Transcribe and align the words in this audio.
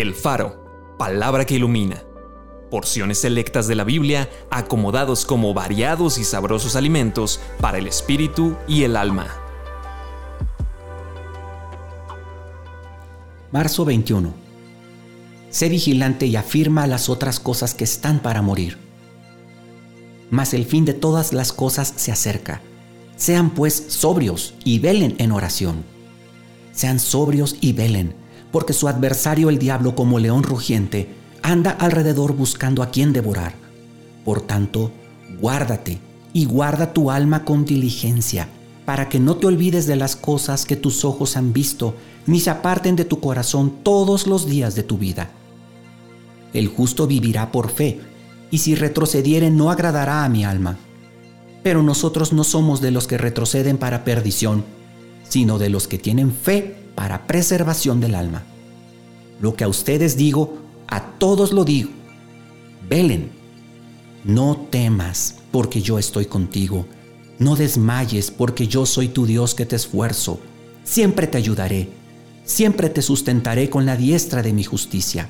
El 0.00 0.14
Faro, 0.14 0.94
palabra 0.96 1.44
que 1.44 1.56
ilumina. 1.56 2.04
Porciones 2.70 3.22
selectas 3.22 3.66
de 3.66 3.74
la 3.74 3.82
Biblia 3.82 4.30
acomodados 4.48 5.24
como 5.24 5.52
variados 5.54 6.18
y 6.18 6.24
sabrosos 6.24 6.76
alimentos 6.76 7.40
para 7.60 7.78
el 7.78 7.88
espíritu 7.88 8.56
y 8.68 8.84
el 8.84 8.96
alma. 8.96 9.26
Marzo 13.50 13.84
21. 13.84 14.32
Sé 15.50 15.68
vigilante 15.68 16.26
y 16.26 16.36
afirma 16.36 16.86
las 16.86 17.08
otras 17.08 17.40
cosas 17.40 17.74
que 17.74 17.82
están 17.82 18.20
para 18.20 18.40
morir. 18.40 18.78
Mas 20.30 20.54
el 20.54 20.64
fin 20.64 20.84
de 20.84 20.94
todas 20.94 21.32
las 21.32 21.52
cosas 21.52 21.92
se 21.96 22.12
acerca. 22.12 22.60
Sean 23.16 23.50
pues 23.50 23.86
sobrios 23.88 24.54
y 24.64 24.78
velen 24.78 25.16
en 25.18 25.32
oración. 25.32 25.82
Sean 26.70 27.00
sobrios 27.00 27.56
y 27.60 27.72
velen 27.72 28.27
porque 28.50 28.72
su 28.72 28.88
adversario 28.88 29.50
el 29.50 29.58
diablo 29.58 29.94
como 29.94 30.18
león 30.18 30.42
rugiente 30.42 31.08
anda 31.42 31.70
alrededor 31.70 32.34
buscando 32.34 32.82
a 32.82 32.90
quien 32.90 33.12
devorar. 33.12 33.54
Por 34.24 34.40
tanto, 34.40 34.90
guárdate 35.40 35.98
y 36.32 36.44
guarda 36.44 36.92
tu 36.92 37.10
alma 37.10 37.44
con 37.44 37.64
diligencia, 37.64 38.48
para 38.84 39.08
que 39.08 39.20
no 39.20 39.36
te 39.36 39.46
olvides 39.46 39.86
de 39.86 39.96
las 39.96 40.16
cosas 40.16 40.64
que 40.64 40.76
tus 40.76 41.04
ojos 41.04 41.36
han 41.36 41.52
visto, 41.52 41.94
ni 42.26 42.40
se 42.40 42.50
aparten 42.50 42.96
de 42.96 43.04
tu 43.04 43.20
corazón 43.20 43.78
todos 43.82 44.26
los 44.26 44.46
días 44.46 44.74
de 44.74 44.82
tu 44.82 44.98
vida. 44.98 45.30
El 46.52 46.68
justo 46.68 47.06
vivirá 47.06 47.52
por 47.52 47.70
fe, 47.70 48.00
y 48.50 48.58
si 48.58 48.74
retrocediere 48.74 49.50
no 49.50 49.70
agradará 49.70 50.24
a 50.24 50.28
mi 50.28 50.44
alma. 50.44 50.78
Pero 51.62 51.82
nosotros 51.82 52.32
no 52.32 52.44
somos 52.44 52.80
de 52.80 52.90
los 52.90 53.06
que 53.06 53.18
retroceden 53.18 53.76
para 53.76 54.04
perdición, 54.04 54.64
sino 55.28 55.58
de 55.58 55.68
los 55.68 55.86
que 55.86 55.98
tienen 55.98 56.32
fe 56.32 56.77
para 56.98 57.28
preservación 57.28 58.00
del 58.00 58.16
alma. 58.16 58.42
Lo 59.40 59.54
que 59.54 59.62
a 59.62 59.68
ustedes 59.68 60.16
digo, 60.16 60.58
a 60.88 61.00
todos 61.00 61.52
lo 61.52 61.64
digo. 61.64 61.90
Velen. 62.88 63.30
No 64.24 64.66
temas, 64.68 65.36
porque 65.52 65.80
yo 65.80 66.00
estoy 66.00 66.26
contigo. 66.26 66.86
No 67.38 67.54
desmayes, 67.54 68.32
porque 68.32 68.66
yo 68.66 68.84
soy 68.84 69.06
tu 69.06 69.26
Dios 69.26 69.54
que 69.54 69.64
te 69.64 69.76
esfuerzo. 69.76 70.40
Siempre 70.82 71.28
te 71.28 71.38
ayudaré. 71.38 71.88
Siempre 72.44 72.90
te 72.90 73.00
sustentaré 73.00 73.70
con 73.70 73.86
la 73.86 73.96
diestra 73.96 74.42
de 74.42 74.52
mi 74.52 74.64
justicia. 74.64 75.28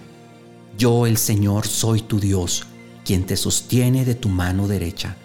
Yo, 0.78 1.06
el 1.06 1.18
Señor, 1.18 1.66
soy 1.66 2.00
tu 2.00 2.18
Dios, 2.18 2.64
quien 3.04 3.26
te 3.26 3.36
sostiene 3.36 4.06
de 4.06 4.14
tu 4.14 4.30
mano 4.30 4.68
derecha. 4.68 5.16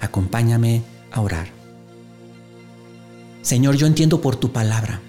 Acompáñame 0.00 0.82
a 1.12 1.20
orar. 1.20 1.48
Señor, 3.42 3.76
yo 3.76 3.86
entiendo 3.86 4.22
por 4.22 4.36
tu 4.36 4.50
palabra 4.50 5.02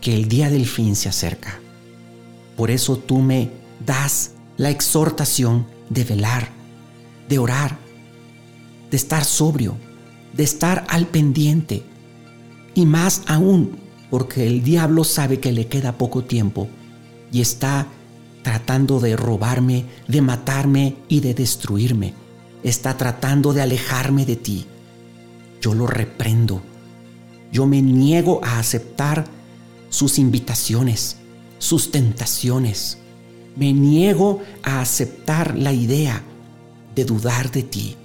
que 0.00 0.14
el 0.14 0.28
día 0.28 0.50
del 0.50 0.66
fin 0.66 0.96
se 0.96 1.08
acerca. 1.08 1.60
Por 2.56 2.70
eso 2.70 2.96
tú 2.96 3.18
me 3.18 3.50
das 3.84 4.32
la 4.56 4.70
exhortación 4.70 5.66
de 5.90 6.04
velar, 6.04 6.48
de 7.28 7.38
orar, 7.38 7.78
de 8.90 8.96
estar 8.96 9.24
sobrio, 9.24 9.76
de 10.32 10.44
estar 10.44 10.84
al 10.88 11.06
pendiente. 11.06 11.82
Y 12.74 12.86
más 12.86 13.22
aún 13.26 13.78
porque 14.10 14.46
el 14.46 14.62
diablo 14.62 15.04
sabe 15.04 15.40
que 15.40 15.52
le 15.52 15.66
queda 15.66 15.98
poco 15.98 16.24
tiempo 16.24 16.68
y 17.30 17.40
está 17.40 17.86
tratando 18.42 19.00
de 19.00 19.16
robarme, 19.16 19.84
de 20.06 20.22
matarme 20.22 20.96
y 21.08 21.20
de 21.20 21.34
destruirme. 21.34 22.14
Está 22.62 22.96
tratando 22.96 23.52
de 23.52 23.62
alejarme 23.62 24.24
de 24.24 24.36
ti. 24.36 24.66
Yo 25.60 25.74
lo 25.74 25.86
reprendo. 25.86 26.62
Yo 27.52 27.66
me 27.66 27.82
niego 27.82 28.40
a 28.42 28.58
aceptar 28.58 29.26
sus 29.90 30.18
invitaciones, 30.18 31.16
sus 31.58 31.90
tentaciones. 31.90 32.98
Me 33.56 33.72
niego 33.72 34.42
a 34.62 34.80
aceptar 34.80 35.56
la 35.56 35.72
idea 35.72 36.22
de 36.94 37.04
dudar 37.04 37.50
de 37.50 37.62
ti. 37.62 37.96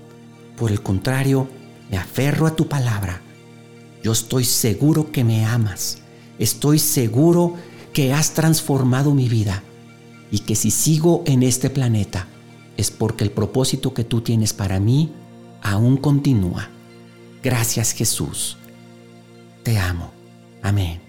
Por 0.58 0.72
el 0.72 0.82
contrario, 0.82 1.48
me 1.90 1.98
aferro 1.98 2.48
a 2.48 2.56
tu 2.56 2.68
palabra. 2.68 3.22
Yo 4.04 4.12
estoy 4.12 4.46
seguro 4.46 5.12
que 5.12 5.24
me 5.24 5.46
amas. 5.46 6.00
Estoy 6.40 6.80
seguro 6.80 7.56
que 7.94 8.14
has 8.14 8.34
transformado 8.34 9.14
mi 9.14 9.30
vida 9.30 9.64
y 10.32 10.40
que 10.40 10.56
si 10.56 10.72
sigo 10.72 11.24
en 11.28 11.44
este 11.44 11.70
planeta 11.70 12.28
es 12.76 12.90
porque 12.90 13.24
el 13.24 13.32
propósito 13.32 13.94
que 13.94 14.04
tú 14.04 14.22
tienes 14.22 14.52
para 14.52 14.80
mí 14.80 15.12
aún 15.62 15.98
continúa. 15.98 16.70
Gracias 17.44 17.92
Jesús. 17.92 18.58
Te 19.64 19.78
amo. 19.78 20.12
Amén. 20.62 21.03